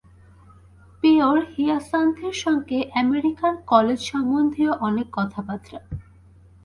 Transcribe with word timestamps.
পেয়র 1.03 1.39
হিয়াসান্থের 1.53 2.35
সঙ্গে 2.35 2.79
আমেরিকান 2.95 3.53
কলেজ-সম্বন্ধীয় 3.65 4.71
অনেক 4.79 5.07
কথাবার্তা। 5.11 5.77